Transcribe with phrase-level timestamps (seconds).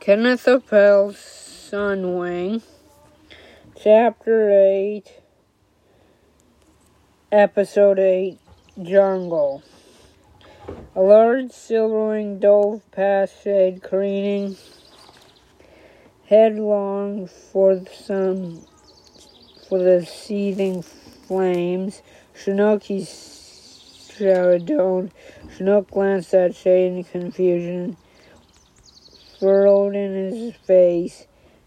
[0.00, 2.62] Kenneth Oppel's Sunwing,
[3.82, 5.12] Chapter 8,
[7.32, 8.38] Episode 8
[8.80, 9.64] Jungle.
[10.94, 14.56] A large silverwing dove past Shade, careening
[16.26, 18.64] headlong for some
[19.68, 22.02] for the seething flames.
[22.34, 25.10] Chinook he shouted!
[25.56, 27.96] Chinook glanced at Shade in confusion
[29.38, 31.26] furrowed in his face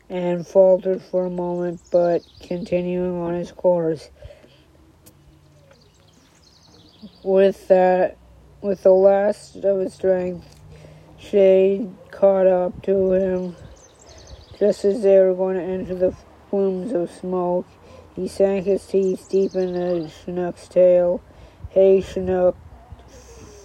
[0.09, 4.09] and faltered for a moment, but continuing on his course.
[7.23, 8.17] With that,
[8.61, 10.55] with the last of his strength,
[11.17, 13.55] Shade caught up to him
[14.59, 16.15] just as they were going to enter the
[16.49, 17.65] plumes of smoke.
[18.15, 21.21] He sank his teeth deep in the Chinook's tail.
[21.69, 22.57] Hey, Chinook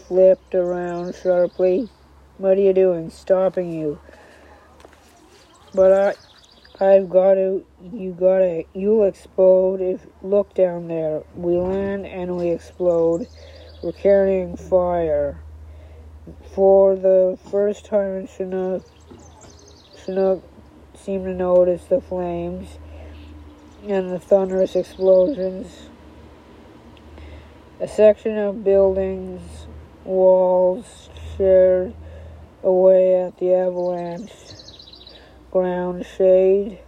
[0.06, 1.90] flipped around sharply.
[2.38, 3.08] What are you doing?
[3.08, 3.98] Stopping you.
[5.74, 6.16] But
[6.80, 11.22] I, I've got to, you gotta, you'll explode if, look down there.
[11.34, 13.26] We land and we explode.
[13.82, 15.40] We're carrying fire.
[16.54, 18.84] For the first time in Chinook,
[20.04, 20.42] Chinook
[20.94, 22.68] seemed to notice the flames
[23.86, 25.88] and the thunderous explosions.
[27.80, 29.66] A section of buildings,
[30.04, 31.94] walls shared
[32.66, 34.32] away at the avalanche
[35.52, 36.80] ground shade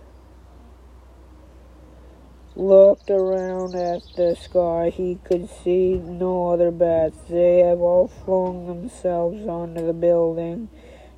[2.56, 4.90] looked around at the sky.
[4.90, 7.16] He could see no other bats.
[7.30, 10.68] They have all flung themselves onto the building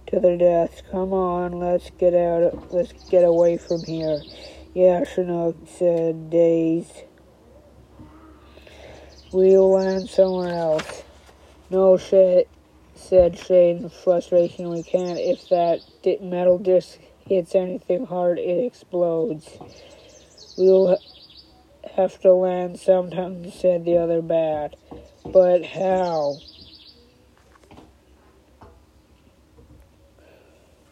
[0.08, 0.82] to their deaths.
[0.90, 2.70] Come on, let's get out.
[2.70, 4.20] Let's get away from here.
[4.74, 7.04] Yeah, Chinook said, dazed.
[9.32, 11.02] We'll land somewhere else.
[11.70, 12.46] No shit
[13.00, 14.70] said Shade in frustration.
[14.70, 15.18] We can't.
[15.18, 15.80] If that
[16.22, 19.58] metal disc hits anything hard, it explodes.
[20.56, 20.98] We'll
[21.96, 24.76] have to land sometime, said the other bat.
[25.24, 26.36] But how?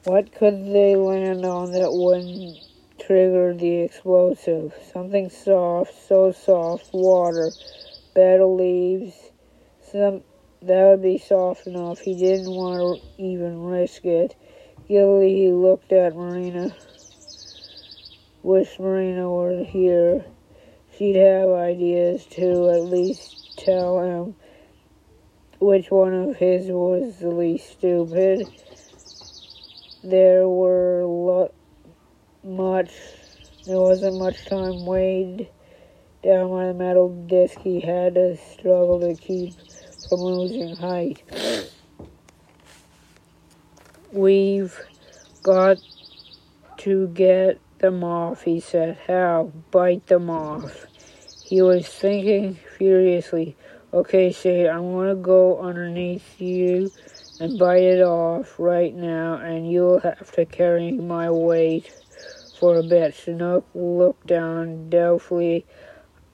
[0.04, 2.58] What could they land on that wouldn't
[2.98, 4.72] trigger the explosive?
[4.92, 7.50] Something soft, so soft, water,
[8.40, 9.14] of leaves,
[9.92, 10.22] some
[10.62, 12.00] that would be soft enough.
[12.00, 14.34] He didn't want to even risk it.
[14.88, 16.74] Guiltily, he looked at Marina.
[18.42, 20.24] Wish Marina were here.
[20.96, 24.34] She'd have ideas to at least tell him
[25.60, 28.48] which one of his was the least stupid.
[30.02, 31.52] There were lo-
[32.42, 32.92] much.
[33.66, 35.48] There wasn't much time weighed
[36.22, 37.58] down by the metal disc.
[37.60, 39.54] He had to struggle to keep
[40.08, 41.22] from losing height.
[44.10, 44.78] We've
[45.42, 45.78] got
[46.78, 48.98] to get them off, he said.
[49.06, 49.52] How?
[49.70, 50.86] Bite them off.
[51.44, 53.56] He was thinking furiously.
[53.92, 56.90] Okay, Shade, I'm gonna go underneath you
[57.40, 61.90] and bite it off right now, and you'll have to carry my weight
[62.58, 63.14] for a bit.
[63.14, 65.64] Chinook looked down doubtfully.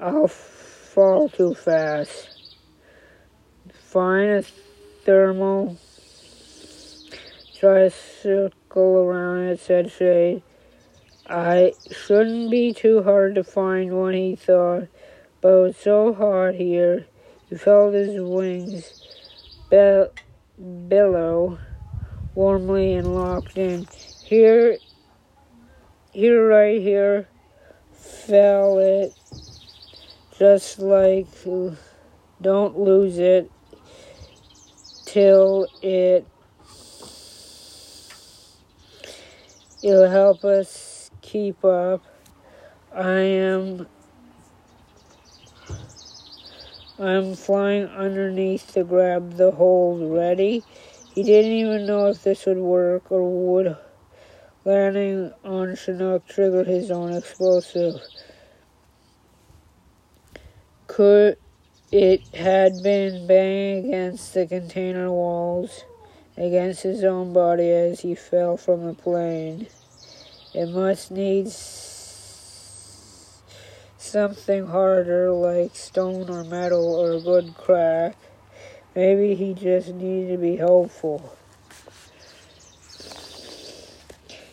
[0.00, 2.33] I'll fall too fast
[3.94, 4.42] find a
[5.04, 5.78] thermal
[7.56, 10.42] try to circle around it, said Shade.
[11.28, 14.88] I shouldn't be too hard to find one, he thought,
[15.40, 17.06] but it was so hot here.
[17.48, 19.00] He felt his wings
[19.70, 20.06] be-
[20.88, 21.60] billow
[22.34, 23.86] warmly and locked in.
[24.24, 24.76] Here,
[26.10, 27.28] here, right here,
[27.92, 29.12] fell it,
[30.36, 31.28] just like,
[32.42, 33.48] don't lose it
[35.14, 36.26] till it
[39.80, 42.04] it'll help us keep up.
[42.92, 43.86] I am
[46.98, 50.12] I'm flying underneath to grab the hold.
[50.12, 50.64] Ready?
[51.14, 53.76] He didn't even know if this would work or would
[54.64, 58.00] landing on Chinook trigger his own explosive.
[60.88, 61.36] Could
[61.94, 65.84] it had been banging against the container walls,
[66.36, 69.68] against his own body as he fell from the plane.
[70.52, 71.46] It must need
[73.96, 78.16] something harder, like stone or metal or a good crack.
[78.96, 81.36] Maybe he just needed to be hopeful.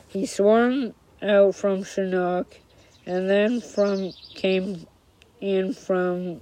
[0.08, 2.60] He swung out from Chinook,
[3.08, 4.86] and then from came
[5.40, 6.42] in from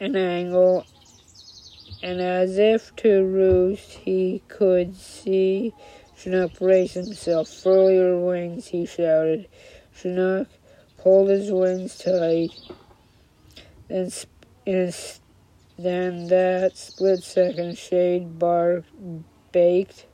[0.00, 0.86] an angle,
[2.02, 5.72] and as if to roost, he could see
[6.16, 7.48] Chinook raised himself.
[7.48, 9.48] Furl your wings, he shouted.
[9.94, 10.48] Chinook
[10.96, 12.50] pulled his wings tight.
[13.88, 14.10] In,
[15.78, 18.88] then that split second, Shade barked,
[19.52, 20.06] baked,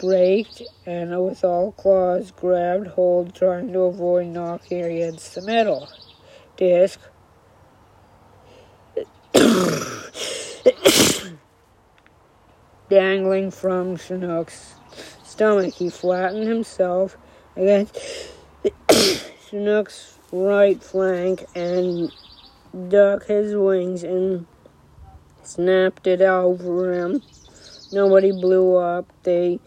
[0.00, 5.88] braked, and with all claws grabbed hold, trying to avoid knocking against the metal
[6.56, 6.98] disc.
[12.88, 14.74] dangling from Chinook's
[15.24, 15.74] stomach.
[15.74, 17.18] He flattened himself
[17.56, 17.98] against
[19.50, 22.10] Chinook's right flank and
[22.88, 24.46] ducked his wings and
[25.42, 27.20] snapped it over him.
[27.92, 29.12] Nobody blew up.
[29.22, 29.60] They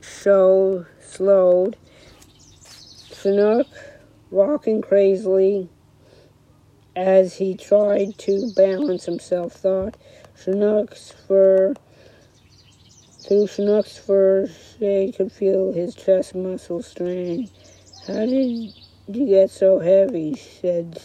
[0.00, 1.76] show slowed.
[3.14, 3.68] Chinook,
[4.30, 5.68] rocking crazily
[6.96, 9.96] as he tried to balance himself, thought
[10.36, 11.74] Chinook's fur
[13.26, 17.48] through Chinook's fur, Shade could feel his chest muscles strain.
[18.06, 18.74] How did
[19.08, 20.34] you get so heavy?
[20.34, 21.00] said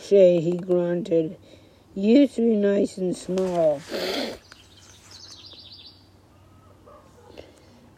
[0.00, 0.44] Shade.
[0.44, 1.36] He grunted.
[1.96, 3.82] You used to be nice and small.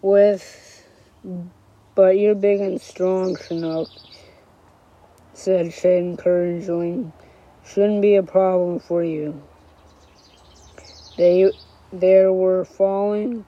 [0.01, 0.87] With,
[1.95, 3.91] but you're big and strong, Chinook,
[5.41, 7.11] said Shade encouragingly.
[7.65, 9.43] Shouldn't be a problem for you.
[11.17, 11.51] They
[11.91, 13.47] they were falling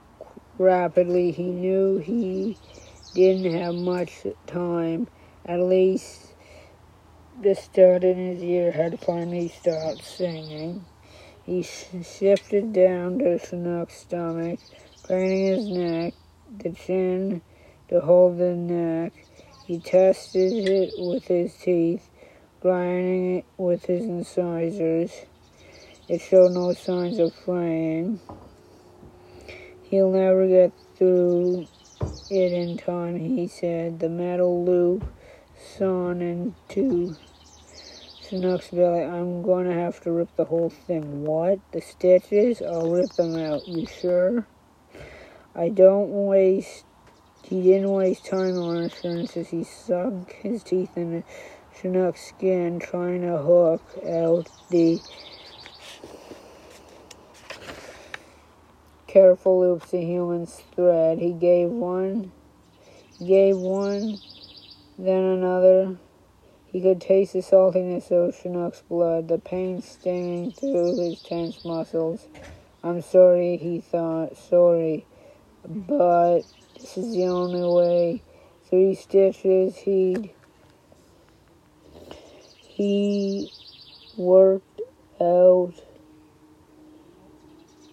[0.58, 1.32] rapidly.
[1.32, 2.56] He knew he
[3.14, 5.06] didn't have much time.
[5.44, 6.32] At least
[7.42, 10.86] the stud in his ear had finally stopped singing.
[11.44, 14.60] He shifted down to Chinook's stomach,
[15.02, 16.14] craning his neck,
[16.58, 17.42] the chin
[17.88, 19.12] to hold the neck.
[19.64, 22.09] He tested it with his teeth,
[22.61, 25.12] grinding it with his incisors.
[26.09, 28.20] It showed no signs of fraying.
[29.85, 31.69] He'll never get through
[32.29, 34.00] it in time, he said.
[34.00, 35.05] The metal loop
[35.56, 37.17] sawn into
[38.20, 39.05] Chinook's belly.
[39.05, 41.25] I'm going to have to rip the whole thing.
[41.25, 41.61] What?
[41.73, 42.62] The stitches?
[42.62, 43.69] I'll rip them out.
[43.69, 44.47] You sure?
[45.55, 46.85] I don't waste.
[47.44, 49.48] He didn't waste time on assurances.
[49.48, 51.24] He sunk his teeth into
[51.74, 55.00] Chinook's skin, trying to hook out the
[59.06, 61.18] careful loops of human's thread.
[61.18, 62.32] He gave one,
[63.24, 64.18] gave one,
[64.98, 65.98] then another.
[66.66, 72.28] He could taste the saltiness of Chinook's blood, the pain stinging through his tense muscles.
[72.82, 75.04] I'm sorry, he thought, sorry,
[75.68, 76.42] but
[76.82, 78.23] this is the only way.
[78.69, 80.31] Three stitches, he'd,
[82.67, 83.52] he
[84.17, 84.81] worked
[85.20, 85.75] out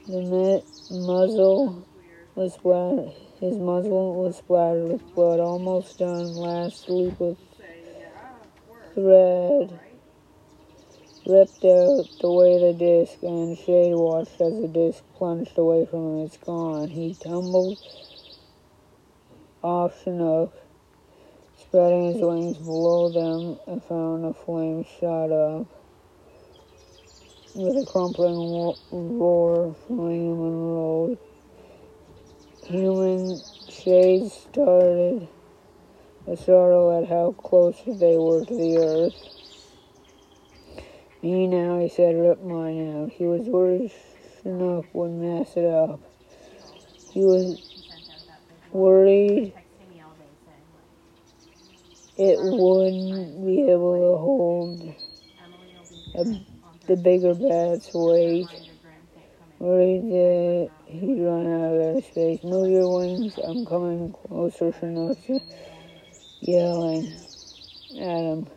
[0.08, 1.86] the net muzzle
[2.34, 3.12] was splattered.
[3.40, 5.40] His muzzle was splattered with blood.
[5.40, 6.36] Almost done.
[6.36, 7.38] Last loop of
[8.96, 9.80] thread
[11.28, 16.18] ripped out the way the disc, and Shade watched as the disc plunged away from
[16.18, 16.26] him.
[16.26, 16.90] It's gone.
[16.90, 17.78] He tumbled
[19.62, 20.54] off Chinook,
[21.60, 25.68] spreading his wings below them, and found a flame shot up
[27.54, 31.18] with a crumpling roar from a human road.
[32.66, 35.28] Human shades started
[36.28, 39.14] a startle at how close they were to the earth.
[41.22, 43.12] Me now, he said, rip mine out.
[43.12, 43.92] He was worried
[44.42, 46.00] Chinook would mess it up.
[47.12, 47.69] He was
[48.72, 49.54] worried
[52.18, 54.94] it wouldn't be able to hold
[56.16, 56.40] a
[56.90, 58.50] the bigger bat's weight.
[59.60, 62.44] Worried that he'd run out of space.
[62.44, 65.42] Move your wings, I'm coming closer, Shinoka,
[66.42, 67.14] yelling
[67.96, 68.48] at him.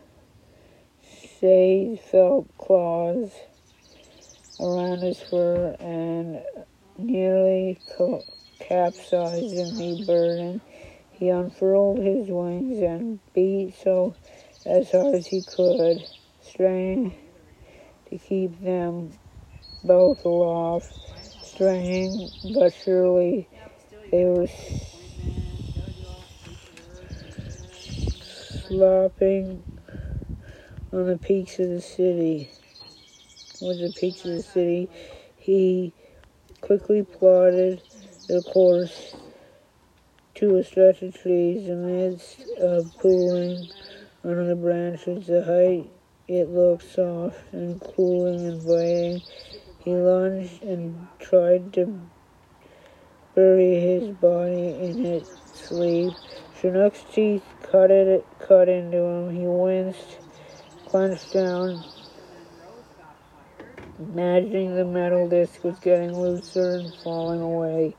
[1.39, 3.33] Shade felt claws
[4.59, 6.43] around his fur and
[6.97, 7.81] nearly
[8.69, 10.61] capsized in the burden.
[11.11, 14.15] He unfurled his wings and beat so
[14.65, 16.07] as hard as he could,
[16.41, 17.15] straining
[18.09, 19.13] to keep them
[19.85, 20.93] both aloft,
[21.43, 23.49] straining, but surely
[24.11, 24.47] they were
[28.69, 29.65] slopping
[30.93, 32.51] on the peaks of the city.
[33.61, 34.91] With the peaks of the city,
[35.37, 35.93] he
[36.61, 37.83] quickly plotted
[38.29, 39.15] the course
[40.35, 43.69] to a stretch of trees amidst of pooling
[44.25, 45.27] under the branches.
[45.27, 45.91] The height
[46.29, 49.23] it looked soft and cool and inviting.
[49.81, 52.01] He lunged and tried to
[53.35, 56.15] bury his body in its sleeve.
[56.61, 59.35] Chinook's teeth cut it cut into him.
[59.35, 60.19] He winced,
[60.87, 61.83] clenched down,
[63.99, 67.97] imagining the metal disc was getting looser and falling away.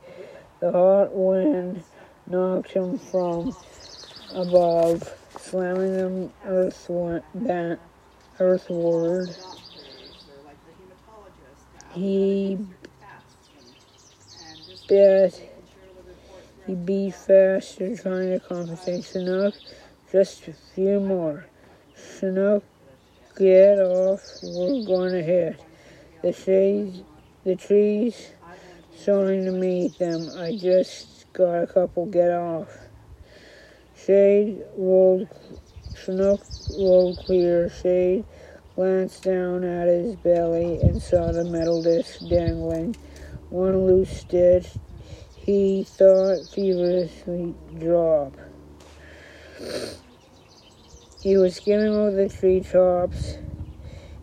[0.64, 1.84] The hot wind
[2.26, 3.54] knocked him from
[4.32, 7.22] above, slamming him earthward.
[8.40, 9.36] earthward.
[11.92, 12.56] He
[14.88, 15.50] bet
[16.66, 19.54] he beat faster, trying to compensate Chinook.
[20.10, 21.44] Just a few more.
[22.18, 22.64] Chinook,
[23.36, 24.38] get off.
[24.42, 25.60] We're going hit.
[26.22, 26.32] The
[27.44, 28.30] the trees,
[28.96, 30.30] soaring to meet them.
[30.36, 32.06] I just got a couple.
[32.06, 32.68] Get off.
[33.96, 35.28] Shade rolled.
[35.94, 36.42] Chinook
[36.78, 37.70] rolled clear.
[37.70, 38.24] Shade
[38.74, 42.96] glanced down at his belly and saw the metal disc dangling.
[43.50, 44.68] One loose stitch
[45.36, 48.34] he thought feverishly drop.
[51.20, 53.38] He was skimming over the treetops,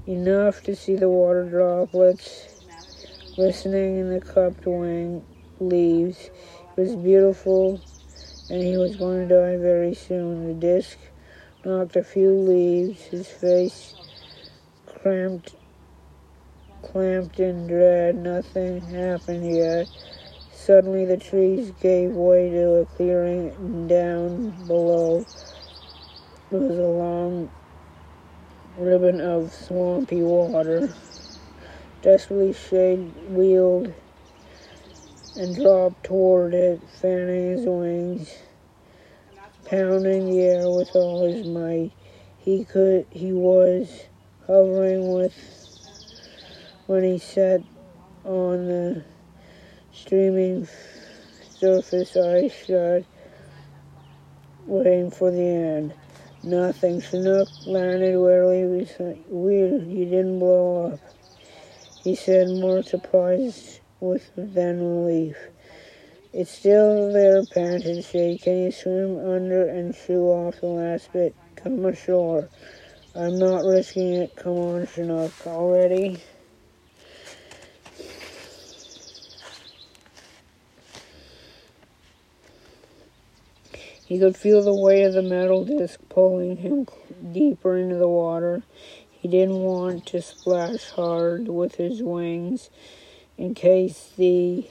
[0.07, 2.50] enough to see the water droplets
[3.35, 5.25] glistening in the cupped wing
[5.59, 6.29] leaves.
[6.77, 7.81] It was beautiful,
[8.49, 10.47] and he was going to die very soon.
[10.47, 10.97] The disc
[11.63, 13.01] knocked a few leaves.
[13.03, 13.95] His face
[14.85, 15.55] cramped,
[16.81, 18.15] clamped in dread.
[18.15, 19.87] Nothing happened yet.
[20.53, 25.25] Suddenly the trees gave way to a clearing and down below.
[26.51, 27.49] It was a long
[28.77, 30.93] ribbon of swampy water.
[32.01, 33.93] Desperately Shade wheeled
[35.35, 38.39] and dropped toward it, fanning his wings,
[39.65, 41.91] pounding the air with all his might.
[42.39, 44.05] He could he was
[44.47, 45.67] hovering with
[46.87, 47.61] when he sat
[48.25, 49.03] on the
[49.93, 50.67] streaming
[51.59, 53.05] surface eyes shut,
[54.65, 55.93] waiting for the end.
[56.41, 56.99] Nothing.
[56.99, 58.89] Chinook landed where he was.
[59.29, 60.99] Weird, you didn't blow up.
[62.03, 65.37] He said, more surprised with than relief.
[66.33, 68.41] It's still there, panted Shade.
[68.41, 71.35] Can you swim under and chew off the last bit?
[71.57, 72.49] Come ashore.
[73.13, 74.35] I'm not risking it.
[74.35, 75.33] Come on, Chinook.
[75.45, 76.23] Already?
[84.05, 86.87] He could feel the weight of the metal disc pulling him
[87.31, 88.63] deeper into the water.
[89.21, 92.71] He didn't want to splash hard with his wings
[93.37, 94.65] in case the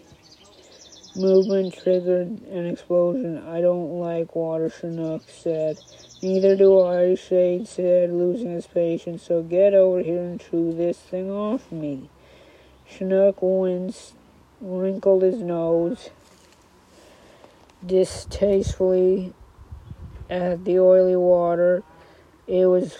[1.15, 3.39] movement triggered an explosion.
[3.47, 5.79] I don't like water, Chinook said.
[6.21, 9.23] Neither do I, Shade said, losing his patience.
[9.23, 12.11] So get over here and chew this thing off me.
[12.89, 14.15] Chinook winced,
[14.61, 16.11] wrinkled his nose
[17.87, 19.33] distastefully
[20.29, 21.85] at the oily water.
[22.49, 22.99] It was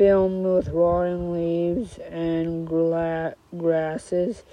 [0.00, 4.44] filmed with rotting leaves and gra- grasses,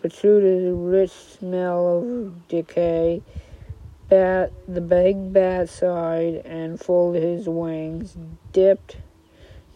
[0.00, 3.20] protruded a rich smell of decay.
[4.08, 8.16] Bat, the big bat sighed and folded his wings,
[8.52, 8.98] dipped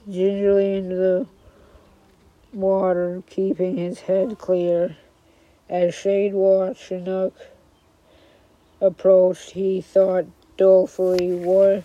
[0.08, 1.26] gingerly into the
[2.52, 4.96] water, keeping his head clear.
[5.68, 7.34] As Shade watched Chinook
[8.80, 11.82] approached, he thought dolefully, "Why,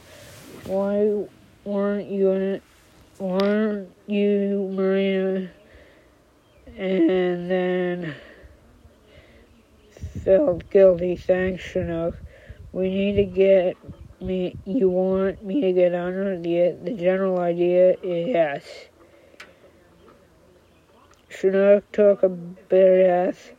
[0.67, 1.25] why
[1.65, 2.63] weren't you in it?
[3.21, 5.51] Weren't you, Marina?"
[6.75, 8.15] And then
[10.25, 11.15] felt guilty.
[11.15, 12.17] Thanks, Chinook.
[12.71, 13.77] We need to get
[14.19, 14.57] me.
[14.65, 17.95] You want me to get under the the general idea?
[18.01, 18.63] Yes.
[21.29, 23.51] Chinook took a breath,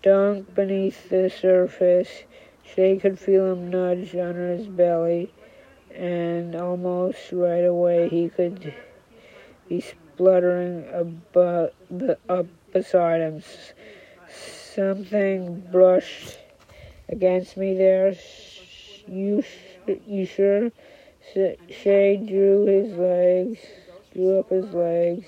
[0.00, 2.22] dunk beneath the surface.
[2.62, 5.32] Shade could feel him nudge under his belly,
[5.92, 8.72] and almost right away he could
[9.68, 13.42] be spluttering up, up beside him.
[14.74, 16.38] Something brushed
[17.08, 18.14] against me there.
[19.06, 19.42] You,
[20.06, 20.70] you sure?
[21.34, 23.58] Shade drew his legs,
[24.12, 25.26] drew up his legs,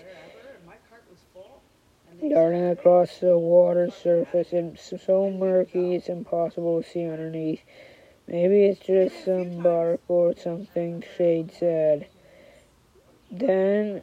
[2.29, 4.49] darting across the water surface.
[4.53, 7.61] It's so murky it's impossible to see underneath.
[8.27, 12.07] Maybe it's just some bark or something, Shade said.
[13.31, 14.03] Then,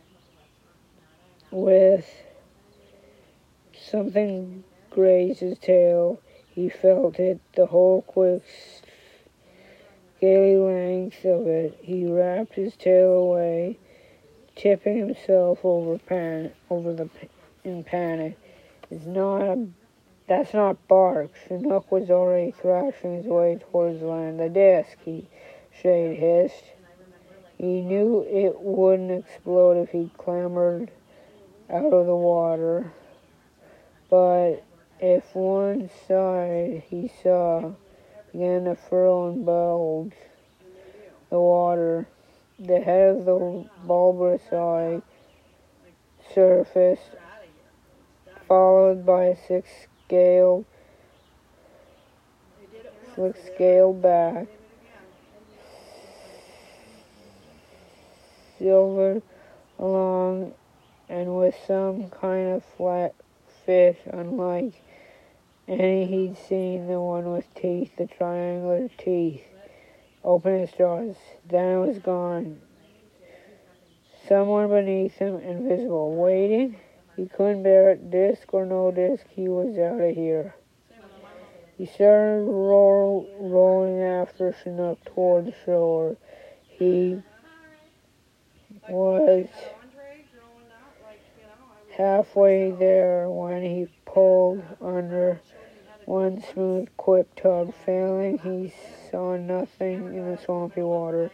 [1.51, 2.09] with
[3.73, 8.43] something grazed his tail, he felt it, the whole quick,
[10.17, 11.77] scaly length of it.
[11.81, 13.77] He wrapped his tail away,
[14.55, 17.09] tipping himself over pan over the
[17.63, 18.37] in panic.
[18.89, 19.67] It's not a
[20.27, 21.31] That's not bark.
[21.47, 24.39] Chinook was already thrashing his way towards land.
[24.39, 25.27] The disc, he
[25.81, 26.63] Shade hissed.
[27.57, 30.91] He knew it wouldn't explode if he clambered
[31.69, 32.91] out of the water.
[34.09, 34.63] But
[34.99, 37.73] if one side he saw
[38.31, 40.13] began to furrow and bulge
[41.29, 42.07] the water,
[42.59, 45.01] the head of the bulbous eye
[46.33, 47.11] surfaced,
[48.47, 49.69] followed by a six
[50.05, 50.65] scale
[53.15, 54.47] six scale back.
[58.57, 59.21] Silver
[59.77, 60.53] along
[61.09, 63.13] and with some kind of flat
[63.65, 64.73] fish unlike
[65.67, 69.43] any he'd seen, the one with teeth, the triangular teeth.
[70.23, 71.15] Open his jaws.
[71.47, 72.61] Then it was gone.
[74.27, 76.77] Someone beneath him, invisible, waiting.
[77.15, 80.55] He couldn't bear it, disc or no disc, he was out of here.
[81.77, 86.17] He started roll, rolling after Chinook toward the shore.
[86.63, 87.21] He
[88.89, 89.47] was
[91.97, 95.41] halfway there when he pulled under
[96.05, 97.73] one smooth, quick tug.
[97.85, 98.71] Failing, he
[99.09, 101.31] saw nothing in the swampy water,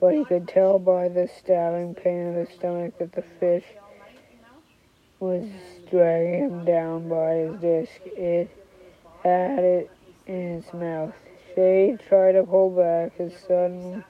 [0.00, 3.64] but he could tell by the stabbing pain of his stomach that the fish
[5.20, 5.44] was
[5.90, 8.00] dragging him down by his disc.
[8.06, 8.50] It
[9.22, 9.90] had it
[10.26, 11.14] in its mouth.
[11.54, 13.16] Shade tried to pull back.
[13.16, 14.04] His sudden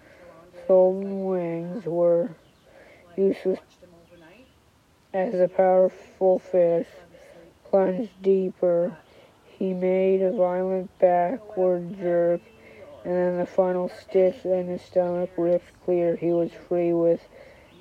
[0.66, 2.30] swollen wings were
[3.16, 3.60] useless
[5.12, 6.86] as the powerful fish
[7.64, 8.96] plunged deeper.
[9.58, 12.40] He made a violent backward jerk,
[13.04, 16.16] and then the final stitch in his stomach ripped clear.
[16.16, 17.20] He was free with,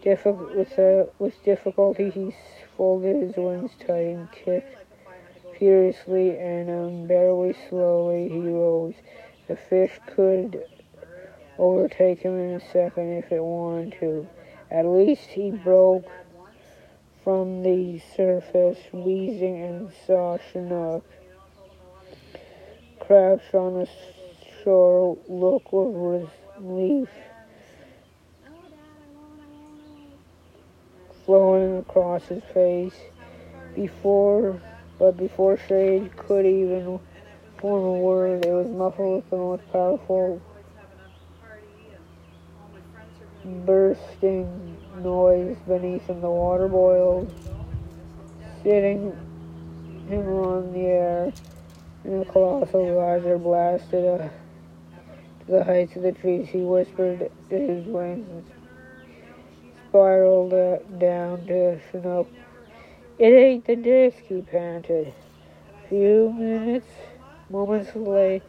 [0.03, 2.09] diffi- with, uh, with difficulty.
[2.09, 2.35] He
[2.77, 4.85] folded his wings tight and kicked
[5.57, 8.29] furiously and unbearably slowly.
[8.29, 8.95] He rose.
[9.47, 10.63] The fish could
[11.57, 14.27] overtake him in a second if it wanted to.
[14.71, 16.09] At least he broke
[17.25, 21.03] from the surface, wheezing, and saw Chinook
[22.99, 23.89] crouched on the
[24.63, 27.09] shore, look of relief
[31.25, 32.95] flowing across his face.
[33.75, 34.61] Before,
[34.99, 36.99] but before Shade could even
[37.57, 40.41] form a word, it was muffled with the most powerful
[43.65, 46.21] bursting noise beneath him.
[46.21, 47.33] The water boiled,
[48.63, 49.15] sitting
[50.07, 51.33] him on the air,
[52.03, 54.31] and the colossal geyser blasted up
[55.45, 56.47] to the heights of the trees.
[56.49, 58.45] He whispered to his wings
[59.95, 62.27] spiraled uh, down to Chinook.
[63.17, 65.13] It ain't the disc, he panted.
[65.85, 66.87] A few minutes,
[67.49, 68.43] moments later,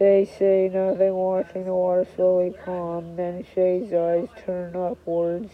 [0.00, 3.16] they say nothing, watching the water slowly calm.
[3.16, 5.52] Then Shade's eyes turn upwards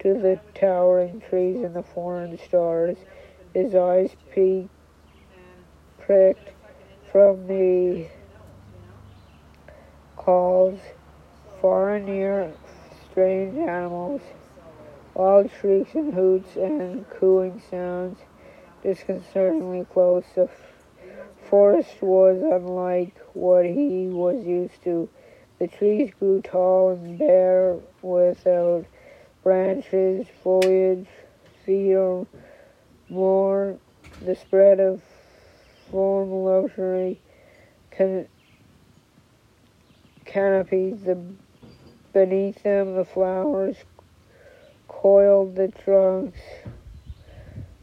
[0.00, 2.98] to the towering trees and the foreign stars.
[3.54, 4.68] His eyes peeked,
[5.98, 6.50] pricked
[7.10, 8.06] from the
[10.14, 10.78] calls,
[11.62, 12.52] far and near,
[13.10, 14.20] strange animals,
[15.14, 18.18] wild shrieks and hoots and cooing sounds,
[18.82, 20.24] disconcertingly close.
[20.34, 20.50] The
[21.50, 25.08] forest was unlike what he was used to.
[25.58, 28.86] The trees grew tall and bare without
[29.42, 31.08] branches, foliage,
[31.66, 32.26] feet
[33.08, 33.76] more.
[34.24, 35.02] The spread of
[35.90, 37.20] form luxury
[37.90, 38.28] can-
[40.24, 41.18] canopies, the,
[42.12, 43.76] beneath them the flowers
[44.86, 46.38] coiled the trunks.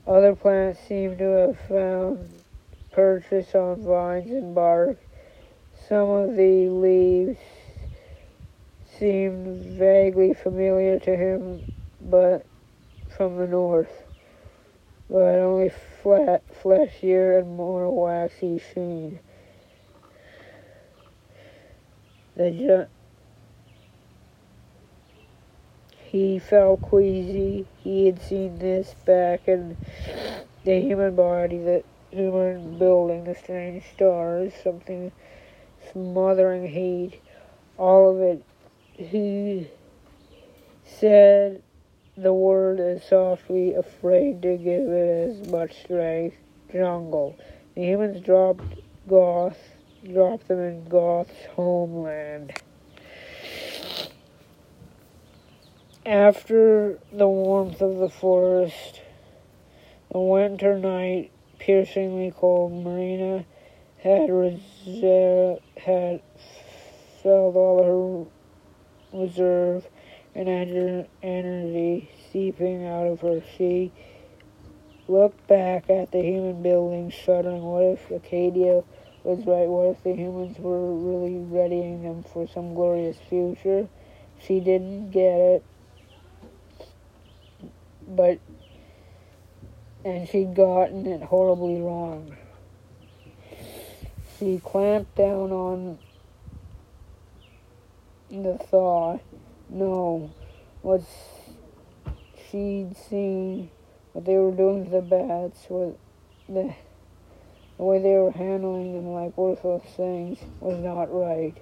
[0.08, 2.37] Other plants seemed to have found
[2.98, 4.98] purchase on vines and bark.
[5.88, 7.38] Some of the leaves
[8.98, 11.62] seemed vaguely familiar to him,
[12.02, 12.44] but
[13.08, 14.04] from the north,
[15.08, 19.20] but only flat, fleshier and more waxy sheen.
[22.36, 22.88] The ju-
[25.92, 27.68] he felt queasy.
[27.78, 29.78] He had seen this back in
[30.64, 35.12] the human body that human building, the strange stars, something
[35.91, 37.22] smothering heat,
[37.78, 38.43] all of it.
[38.93, 39.67] He
[40.84, 41.62] said
[42.15, 46.38] the word is softly, afraid to give it as much strength.
[46.72, 47.38] Jungle.
[47.76, 48.63] The humans dropped
[49.08, 52.54] Goth, dropped them in Goth's homeland.
[56.06, 59.02] After the warmth of the forest,
[60.12, 62.72] the winter night piercingly cold.
[62.84, 63.46] Marina
[64.00, 66.22] had reserve, had
[67.24, 68.30] felt all
[69.13, 69.88] her reserve
[70.36, 70.48] and
[71.24, 73.41] energy seeping out of her.
[73.58, 73.91] She
[75.08, 77.63] looked back at the human buildings, shuddering.
[77.63, 78.84] What if Acadia
[79.24, 79.67] was right?
[79.67, 83.88] What if the humans were really readying them for some glorious future?
[84.39, 85.65] She didn't get it,
[88.08, 88.39] but
[90.08, 92.34] and she'd gotten it horribly wrong.
[94.39, 96.00] She clamped down on
[98.32, 99.20] the thought.
[99.70, 100.32] No,
[100.82, 101.02] what
[102.50, 103.70] she'd seen,
[104.13, 105.98] what they were doing to the bats, what
[106.48, 106.74] the,
[107.78, 111.54] the way they were handling them like worthless things was not right.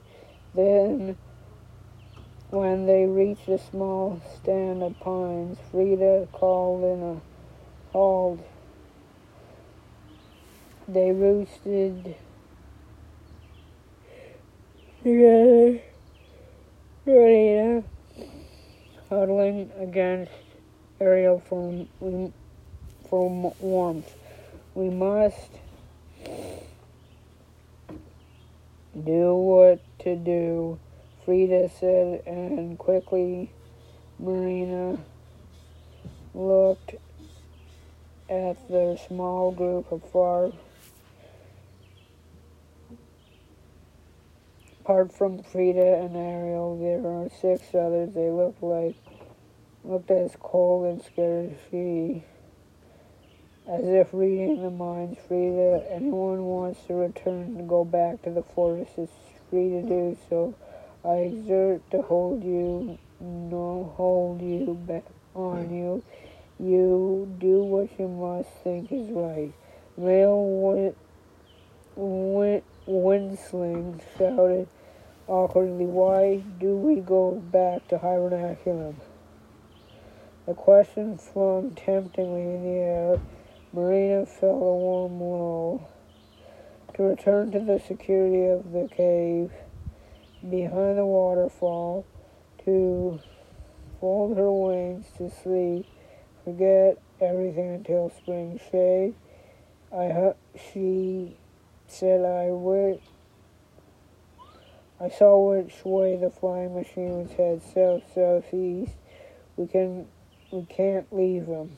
[0.54, 1.18] Then,
[2.52, 7.35] when they reached a small stand of pines, Frida called in a
[7.96, 8.44] called.
[10.86, 12.18] They roosted
[15.02, 15.80] together,
[17.06, 17.84] Frida
[19.10, 20.34] huddling against
[21.00, 21.88] Ariel for,
[23.10, 24.14] for warmth.
[24.74, 25.52] We must
[29.06, 30.80] do what to do,
[31.24, 33.52] Frida said, and quickly
[34.20, 34.98] Marina
[36.34, 36.96] looked
[38.30, 40.52] at the small group of far
[44.86, 48.14] apart from Frida and Ariel, there are six others.
[48.14, 48.96] They looked like
[49.84, 52.24] looked as cold and scared as she.
[53.68, 58.44] As if reading the minds, Frida, anyone wants to return to go back to the
[58.44, 59.10] forest is
[59.50, 60.54] free to do so.
[61.04, 65.76] I exert to hold you, no hold you back on hmm.
[65.76, 66.04] you.
[66.60, 69.52] You do what you must think is right.
[69.98, 70.94] Male
[71.98, 73.40] Win-
[74.18, 74.68] shouted
[75.28, 78.96] awkwardly, Why do we go back to Hibernaculum?
[80.46, 83.22] The question flung temptingly in the air.
[83.74, 85.88] Marina felt a warm glow.
[86.94, 89.52] To return to the security of the cave
[90.42, 92.06] behind the waterfall,
[92.64, 93.20] to
[94.00, 95.86] fold her wings to sleep,
[96.46, 99.16] forget everything until spring shade.
[99.92, 100.34] I
[100.74, 101.36] she
[101.88, 103.02] said I would.
[105.00, 108.94] I saw which way the flying machine was head south southeast.
[109.58, 110.08] We can
[110.52, 111.72] we can't leave him.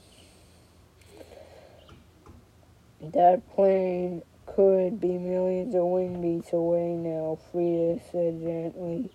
[3.02, 9.12] That plane could be millions of wing beats away now, Frida said gently.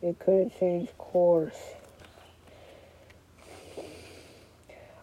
[0.00, 1.74] It could have changed course.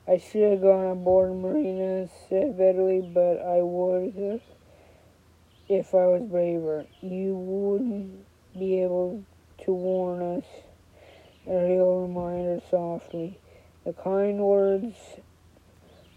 [0.08, 4.42] I should have gone aboard Marina, said bitterly, but I would have
[5.70, 6.86] if I was braver.
[7.02, 8.26] You wouldn't
[8.58, 9.24] be able
[9.66, 10.46] to warn us,
[11.48, 13.40] Ariel reminded softly.
[13.86, 14.96] The kind words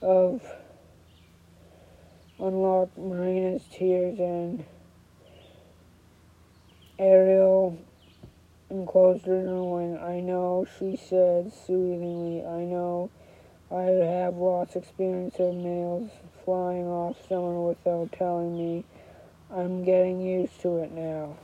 [0.02, 0.42] of
[2.38, 4.64] unlocked Marina's tears and
[6.98, 7.78] Ariel
[8.70, 12.44] enclosed her in I know, she said soothingly.
[12.44, 13.10] I know
[13.74, 16.08] I have lots of experience of males
[16.44, 18.84] flying off somewhere without telling me.
[19.50, 21.36] I'm getting used to it now.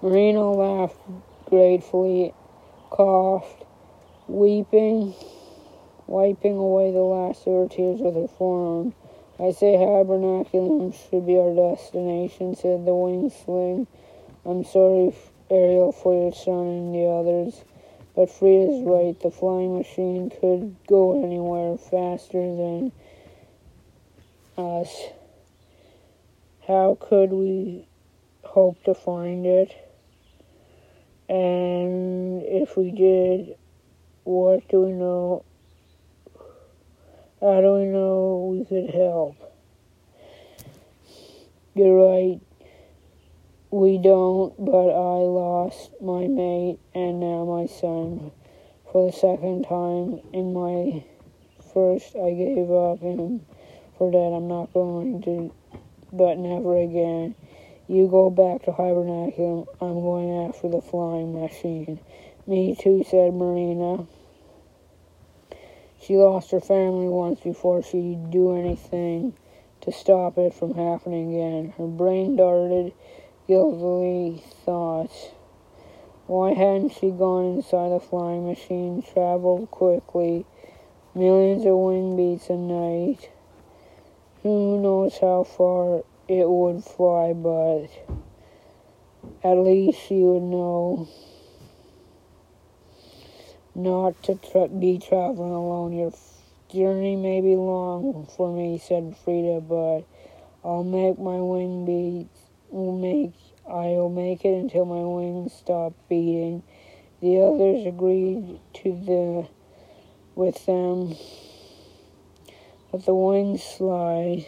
[0.00, 0.96] Marina laughed
[1.44, 2.32] gratefully,
[2.88, 3.66] coughed,
[4.26, 5.14] weeping,
[6.06, 8.94] wiping away the last of her tears with her forearm.
[9.38, 13.86] I say Hibernaculum should be our destination, said the wing sling.
[14.46, 15.14] I'm sorry,
[15.54, 17.64] Ariel, for your son and the others,
[18.16, 19.18] but Frida's right.
[19.20, 22.92] The flying machine could go anywhere faster than
[24.58, 24.90] us.
[26.66, 27.86] How could we
[28.42, 29.70] hope to find it?
[31.28, 33.56] And if we did,
[34.24, 35.44] what do we know?
[37.40, 39.36] How do we know we could help?
[41.74, 42.40] You're right.
[43.74, 48.30] We don't, but I lost my mate and now my son.
[48.92, 51.02] For the second time in my
[51.72, 53.44] first, I gave up him
[53.98, 54.16] for that.
[54.16, 55.52] I'm not going to,
[56.12, 57.34] but never again.
[57.88, 59.66] You go back to Hibernaculum.
[59.80, 61.98] I'm going after the flying machine.
[62.46, 64.06] Me too, said Marina.
[66.00, 69.34] She lost her family once before she'd do anything
[69.80, 71.74] to stop it from happening again.
[71.76, 72.92] Her brain darted
[73.46, 75.10] guiltily thought.
[76.26, 80.46] Why hadn't she gone inside the flying machine, traveled quickly,
[81.14, 83.30] millions of wing beats a night.
[84.42, 87.88] Who knows how far it would fly, but
[89.42, 91.08] at least she would know
[93.74, 95.92] not to tra- be traveling alone.
[95.92, 96.12] Your
[96.72, 100.04] journey may be long for me, said Frida, but
[100.64, 102.43] I'll make my wing beats.
[102.74, 103.34] Will make
[103.70, 106.64] I'll make it until my wings stop beating.
[107.20, 109.48] The others agreed to the
[110.34, 111.14] with them,
[112.90, 114.46] but the wings slide.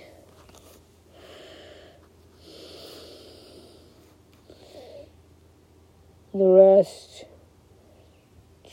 [6.35, 7.27] The rest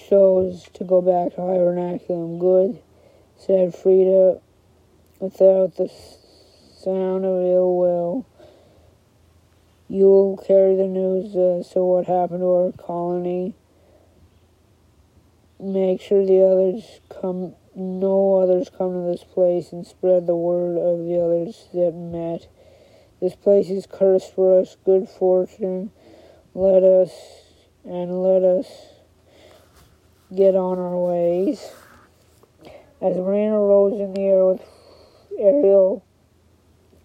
[0.09, 2.39] chose to go back to Hibernaculum.
[2.39, 2.81] Good,
[3.37, 4.41] said Frida,
[5.19, 5.91] without the
[6.83, 8.25] sound of ill will.
[9.93, 13.53] You'll carry the news as to what happened to our colony.
[15.59, 20.79] Make sure the others come, no others come to this place, and spread the word
[20.79, 22.47] of the others that met.
[23.21, 24.77] This place is cursed for us.
[24.83, 25.91] Good fortune.
[26.55, 27.11] Let us
[27.85, 28.65] and let us
[30.35, 31.71] get on our ways.
[32.99, 34.61] As Marina rose in the air with
[35.37, 36.03] Ariel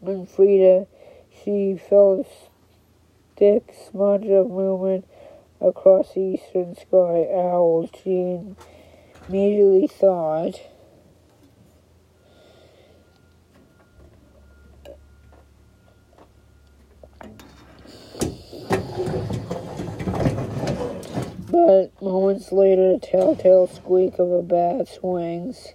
[0.01, 0.87] and Frida,
[1.45, 2.48] she felt a
[3.39, 5.07] thick smudge of movement
[5.61, 7.25] across the eastern sky.
[7.33, 8.41] Owls, she
[9.29, 10.61] immediately thought.
[21.51, 25.75] But moments later, a telltale squeak of a bat's wings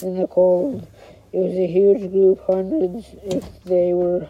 [0.00, 0.86] in the cold.
[1.32, 4.28] It was a huge group, hundreds if they were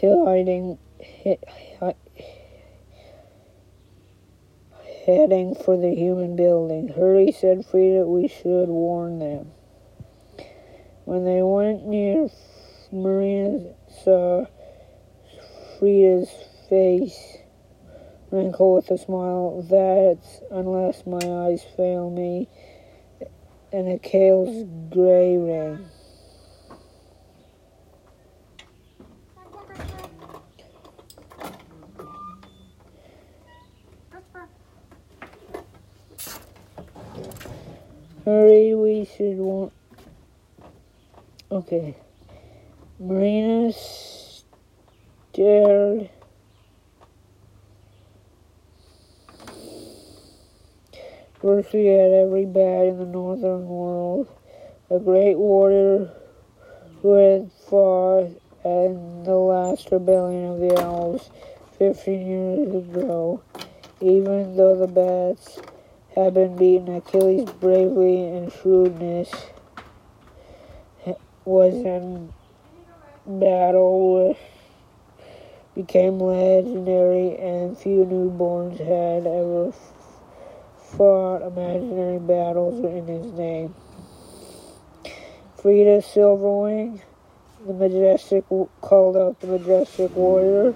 [0.00, 0.78] hiding,
[5.06, 6.88] heading for the human building.
[6.88, 9.52] Hurry, said Frida, we should warn them.
[11.04, 12.28] When they went near,
[12.90, 14.46] Marina saw
[15.78, 16.30] Frida's
[16.70, 17.38] face
[18.30, 19.62] wrinkle with a smile.
[19.68, 22.48] That's unless my eyes fail me,
[23.72, 25.90] and a Kale's gray ring.
[38.24, 39.72] Hurry, we should want.
[41.52, 41.94] Okay.
[42.98, 43.70] Marina
[45.32, 46.08] stared
[51.42, 54.26] virtually at every bat in the northern world.
[54.88, 56.10] A great warrior
[57.02, 58.30] who had fought
[58.64, 61.28] in the last rebellion of the owls
[61.76, 63.42] fifteen years ago.
[64.00, 65.58] Even though the bats
[66.14, 69.30] had been beaten, Achilles' bravely and shrewdness
[71.44, 72.32] was in
[73.26, 74.38] battle with
[75.74, 79.72] became legendary and few newborns had ever
[80.96, 83.74] fought imaginary battles in his name.
[85.56, 87.00] Frida Silverwing,
[87.66, 88.44] the majestic,
[88.80, 90.74] called out the majestic warrior.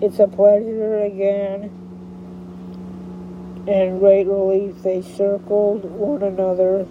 [0.00, 1.81] It's a pleasure again
[3.66, 6.86] and great relief they circled one another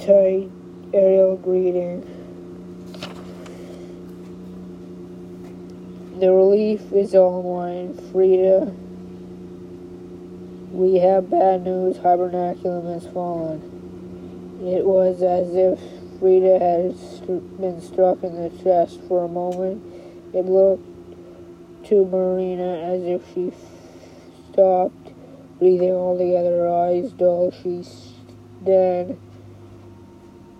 [0.00, 0.50] tight
[0.92, 2.02] aerial greeting.
[6.20, 8.72] The relief is all mine, Frida.
[10.70, 11.96] We have bad news.
[11.96, 13.60] Hibernaculum has fallen.
[14.62, 15.80] It was as if
[16.20, 19.82] Frida had been struck in the chest for a moment.
[20.34, 20.86] It looked
[21.86, 23.52] to Marina as if she
[24.52, 25.13] stopped
[25.58, 27.50] breathing the other eyes dull.
[27.50, 27.84] She
[28.62, 29.18] then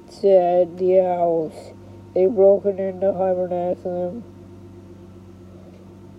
[0.08, 1.72] said, The owls.
[2.14, 4.22] They've broken into hibernaculum.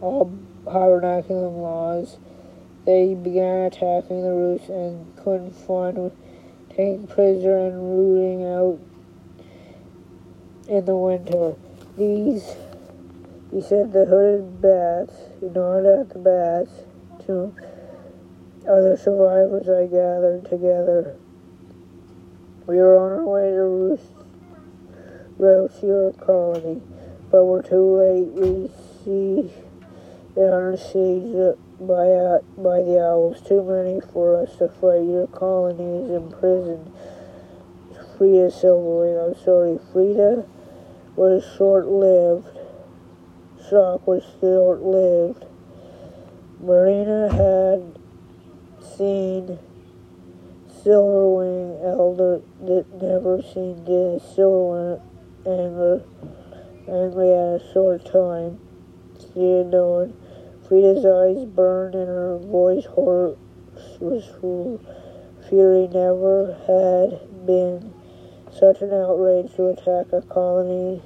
[0.01, 0.31] All
[0.65, 2.17] hibernaculum laws.
[2.85, 6.11] They began attacking the roost and couldn't find
[6.69, 8.79] taking prisoner and rooting out
[10.67, 11.55] in the winter.
[11.97, 12.55] These,
[13.51, 16.71] he said, the hooded bats, he nodded at the bats,
[17.25, 17.55] two
[18.67, 21.17] other survivors I gathered together.
[22.67, 23.99] We were on our way to
[25.37, 26.81] Rouse colony,
[27.29, 28.31] but we're too late.
[28.31, 28.71] We
[29.03, 29.51] see
[30.35, 31.35] it under siege
[31.79, 33.41] by, uh, by the owls.
[33.41, 35.03] Too many for us to fight.
[35.03, 36.91] Your colony is imprisoned.
[38.17, 39.77] Frida Silverwing, I'm sorry.
[39.91, 40.45] Frida
[41.15, 42.47] was short-lived.
[43.69, 45.45] Shock was short-lived.
[46.61, 47.99] Marina had
[48.97, 49.59] seen
[50.83, 55.01] Silverwing elder that never seemed to Silverwing
[55.45, 56.03] anger,
[56.87, 58.59] angry at a short time.
[59.19, 60.13] She ignored.
[60.67, 63.37] Frida's eyes burned and her voice hoarse
[63.99, 64.79] was full.
[65.49, 67.93] Fury never had been
[68.51, 71.01] such an outrage to attack a colony,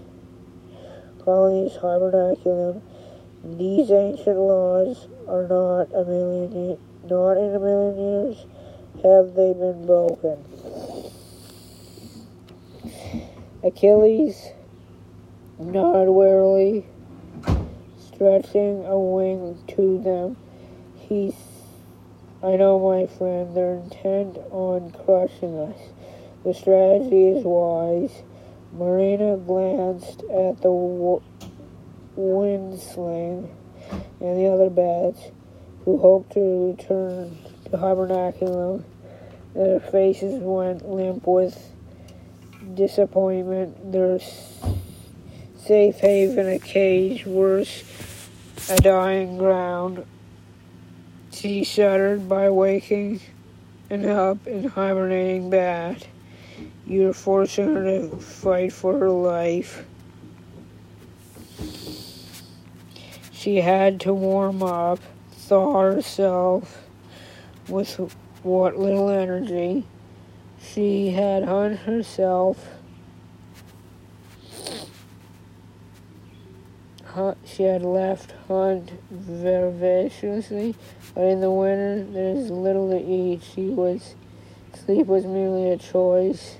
[1.23, 2.81] colony's hibernaculum.
[3.43, 8.45] These ancient laws are not a million, not in a million years
[9.03, 10.43] have they been broken.
[13.63, 14.49] Achilles
[15.59, 16.85] nodded wearily,
[17.97, 20.37] stretching a wing to them.
[20.97, 21.35] He,
[22.43, 25.79] I know, my friend, they're intent on crushing us.
[26.43, 28.23] The strategy is wise.
[28.71, 31.21] Marina glanced at the w-
[32.15, 33.49] windsling
[34.21, 35.31] and the other bats,
[35.89, 38.83] who hoped to return to Hibernaculum.
[39.55, 41.71] Their faces went limp with
[42.75, 43.91] disappointment.
[43.91, 44.19] Their
[45.57, 47.83] safe haven a cage, worse,
[48.69, 50.05] a dying ground.
[51.31, 53.21] She shuddered by waking
[53.89, 56.05] and up and hibernating bat.
[56.85, 59.87] You're forcing her to fight for her life.
[63.31, 64.99] She had to warm up,
[65.49, 66.85] thaw herself
[67.67, 67.95] with
[68.43, 69.83] what little energy
[70.61, 72.69] she had on herself.
[77.43, 80.75] She had left hunt vivaciously,
[81.15, 83.41] but in the winter there is little to eat.
[83.41, 84.13] She was
[84.85, 86.57] sleep was merely a choice.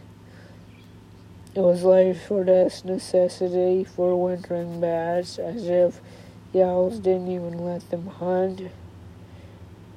[1.54, 6.02] It was life or death necessity for wintering bats, as if
[6.52, 8.62] the owls didn't even let them hunt.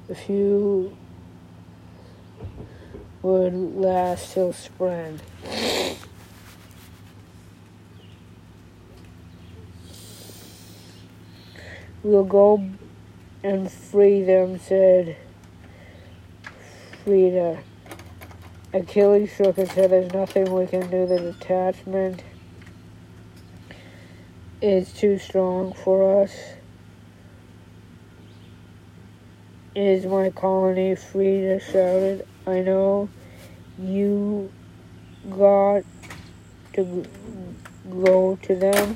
[0.09, 0.95] A few
[3.21, 5.19] would last till spring.
[12.03, 12.69] We'll go
[13.43, 15.15] and free them, said
[17.03, 17.59] Frieda.
[18.73, 19.91] Achilles shook his head.
[19.91, 21.07] There's nothing we can do.
[21.07, 22.23] The detachment
[24.63, 26.33] is too strong for us.
[29.75, 31.59] Is my colony free?
[31.59, 32.25] Shouted.
[32.47, 33.09] I know
[33.77, 34.49] you
[35.29, 35.83] got
[36.75, 37.05] to
[37.89, 38.95] go to them.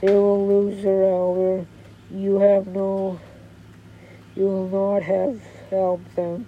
[0.00, 1.66] They will lose their elder.
[2.12, 3.18] You have no,
[4.36, 6.46] you will not have helped them.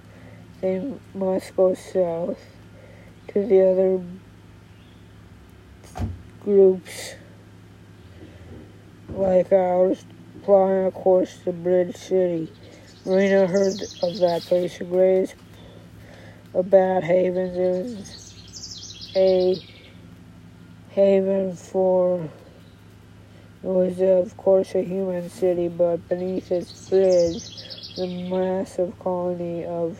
[0.61, 2.39] They must go south
[3.29, 4.01] to the other
[6.45, 7.15] groups
[9.11, 10.05] like ours,
[10.43, 12.53] plotting a course to Bridge City.
[13.05, 15.35] Marina heard of that place, a great
[16.55, 17.57] a bad havens.
[17.57, 19.63] Was a
[20.91, 22.31] haven for,
[23.63, 27.43] it was of course a human city, but beneath its bridge,
[27.97, 29.99] the massive colony of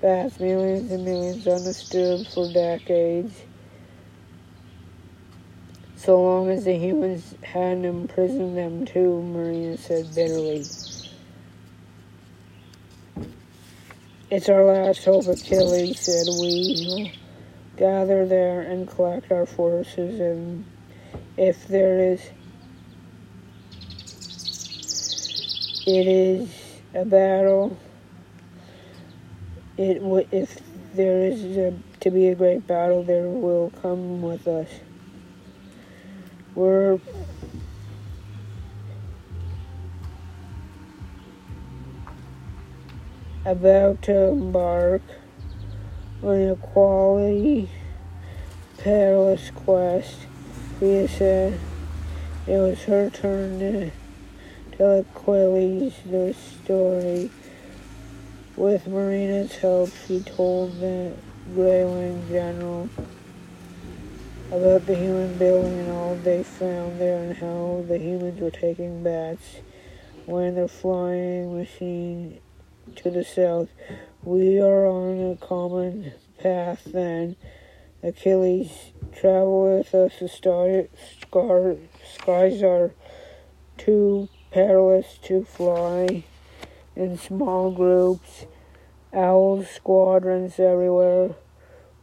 [0.00, 3.42] bats, millions and millions undisturbed for decades.
[6.04, 10.66] So long as the humans hadn't imprisoned them too, Marina said bitterly.
[14.30, 16.26] It's our last hope, Achilles said.
[16.28, 17.08] We'll
[17.78, 20.66] gather there and collect our forces, and
[21.38, 22.20] if there is,
[25.86, 26.50] it is
[26.92, 27.78] a battle.
[29.78, 30.60] It if
[30.92, 34.68] there is a, to be a great battle, there will come with us.
[36.54, 37.00] We're
[43.44, 45.02] about to embark
[46.22, 47.68] on a quality
[48.78, 50.16] perilous quest.
[50.80, 51.58] Rhea said
[52.46, 53.90] it was her turn to
[54.76, 57.32] tell Achilles the story.
[58.56, 61.14] With Marina's help, she told the
[61.52, 62.88] Greywing General
[64.54, 69.02] about the human building and all they found there and how the humans were taking
[69.02, 69.56] bats
[70.26, 72.38] when their flying machine
[72.94, 73.68] to the south.
[74.22, 77.34] We are on a common path then.
[78.00, 80.20] Achilles, travel with us.
[80.20, 80.84] The star,
[81.20, 81.74] scar,
[82.16, 82.92] skies are
[83.76, 86.22] too perilous to fly
[86.94, 88.46] in small groups.
[89.12, 91.34] Owls squadrons everywhere.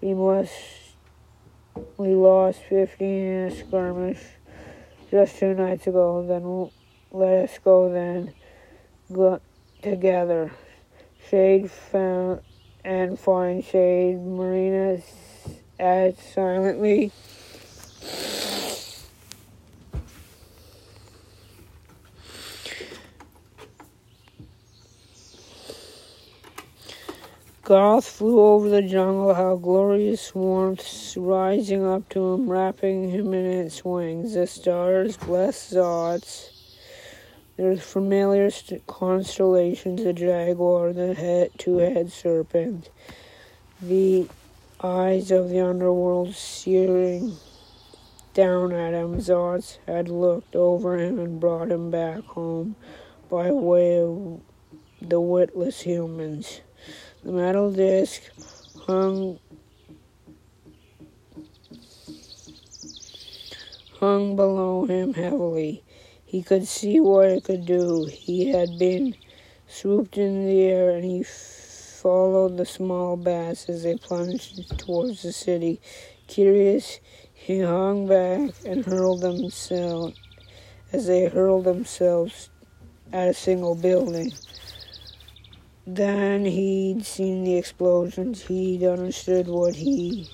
[0.01, 0.80] We must.
[1.97, 4.19] We lost 15 in a skirmish
[5.09, 6.25] just two nights ago.
[6.25, 6.69] Then
[7.11, 8.33] let us go then.
[9.11, 9.39] Go
[9.81, 10.51] together.
[11.29, 12.41] Shade found
[12.83, 14.19] and find shade.
[14.19, 14.99] Marina
[15.79, 17.11] adds silently.
[27.71, 33.45] Goth flew over the jungle, how glorious warmth rising up to him, wrapping him in
[33.45, 34.33] its wings.
[34.33, 36.49] The stars blessed Zotz.
[37.55, 42.89] Their familiar st- constellations, the jaguar, the head, two-headed serpent,
[43.81, 44.27] the
[44.83, 47.37] eyes of the underworld searing
[48.33, 49.21] down at him.
[49.21, 52.75] Zotz had looked over him and brought him back home
[53.29, 54.41] by way of
[55.01, 56.59] the witless humans.
[57.23, 58.23] The metal disc
[58.87, 59.39] hung
[63.99, 65.83] hung below him heavily.
[66.25, 68.05] He could see what it could do.
[68.05, 69.15] He had been
[69.67, 75.31] swooped in the air and he followed the small bats as they plunged towards the
[75.31, 75.79] city.
[76.25, 76.99] Curious,
[77.31, 80.19] he hung back and hurled themselves
[80.91, 82.49] as they hurled themselves
[83.13, 84.33] at a single building.
[85.87, 88.43] Then he'd seen the explosions.
[88.43, 90.29] He'd understood what he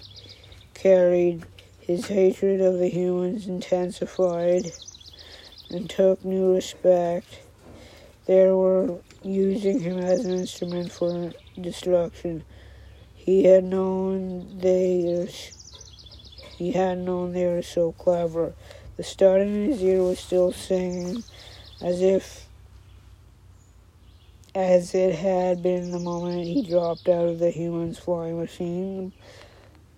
[0.73, 1.45] carried.
[1.79, 4.73] His hatred of the humans intensified
[5.69, 7.39] and took new respect.
[8.25, 12.43] They were using him as an instrument for destruction.
[13.15, 15.29] He had known they
[16.57, 18.53] he had known they were so clever.
[18.97, 21.23] The star in his ear was still singing
[21.81, 22.46] as if
[24.57, 29.13] as it had been the moment he dropped out of the human's flying machine.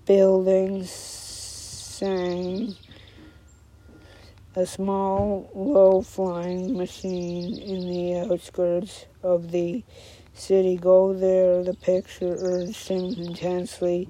[0.05, 2.75] Buildings sang.
[4.57, 9.81] A small, low flying machine in the outskirts of the
[10.33, 10.75] city.
[10.75, 14.09] Go there, the picture urged him intensely.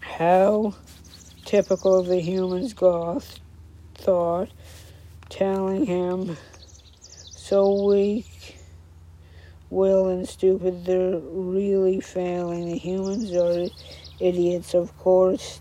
[0.00, 0.74] How
[1.44, 3.38] typical of the humans, Goth
[3.94, 4.48] thought,
[5.28, 6.36] telling him
[7.44, 8.56] so weak,
[9.68, 12.64] will, and stupid they're really failing.
[12.64, 13.68] The humans are
[14.18, 15.60] idiots, of course.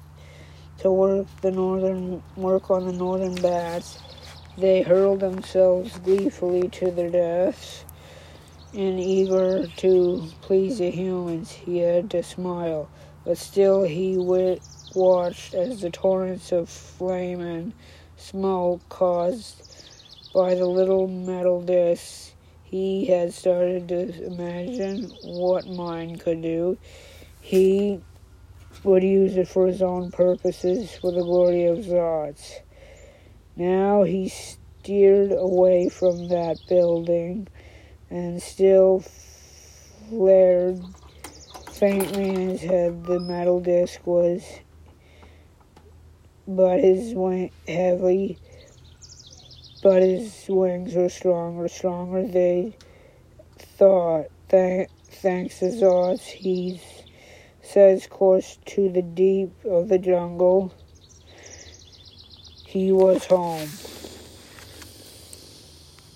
[0.77, 3.99] To work the northern work on the northern bats,
[4.57, 7.84] they hurl themselves gleefully to their deaths.
[8.73, 12.89] And eager to please the humans, he had to smile,
[13.25, 14.17] but still he
[14.95, 17.73] watched as the torrents of flame and
[18.15, 19.72] smoke caused
[20.34, 22.34] by the little metal disc.
[22.63, 26.77] He had started to imagine what mine could do.
[27.39, 28.01] He
[28.84, 32.61] would use it for his own purposes for the glory of Zotz.
[33.55, 37.47] Now he steered away from that building
[38.09, 39.03] and still
[40.09, 40.81] flared
[41.71, 43.05] faintly in his head.
[43.05, 44.43] The metal disc was,
[46.47, 48.39] but his wing heavily
[49.84, 52.73] but his wings were stronger, stronger they
[53.57, 54.27] thought.
[54.49, 56.81] Th- thanks to Zotz, he
[57.61, 60.73] says course to the deep of the jungle.
[62.65, 63.69] He was home.